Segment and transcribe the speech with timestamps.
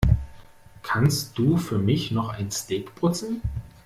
[0.81, 3.39] Kannst du für mich noch ein Steak brutzeln?